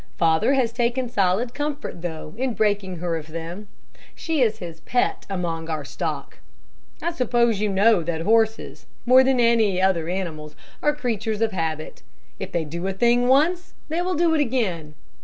[0.17, 3.67] Father has taken solid comfort though, in breaking her of them.
[4.15, 6.39] She is his pet among our stock.
[7.03, 12.01] I suppose you know that horses, more than any other animals, are creatures of habit.
[12.39, 14.95] If they do a thing once, they will do it again.